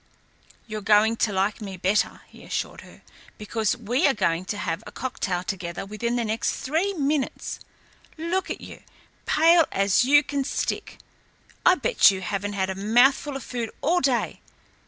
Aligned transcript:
"You're 0.65 0.81
going 0.81 1.15
to 1.17 1.31
like 1.31 1.61
me 1.61 1.77
better," 1.77 2.21
he 2.27 2.43
assured 2.43 2.81
her, 2.81 3.03
"because 3.37 3.77
we 3.77 4.07
are 4.07 4.15
going 4.15 4.45
to 4.45 4.57
have 4.57 4.83
a 4.87 4.91
cocktail 4.91 5.43
together 5.43 5.85
within 5.85 6.15
the 6.15 6.25
next 6.25 6.53
three 6.53 6.93
minutes. 6.95 7.59
Look 8.17 8.49
at 8.49 8.61
you 8.61 8.81
pale 9.27 9.67
as 9.71 10.03
you 10.03 10.23
can 10.23 10.43
stick. 10.43 10.97
I 11.63 11.75
bet 11.75 12.09
you 12.09 12.21
haven't 12.21 12.53
had 12.53 12.71
a 12.71 12.73
mouthful 12.73 13.35
of 13.35 13.43
food 13.43 13.69
all 13.81 14.01
day. 14.01 14.41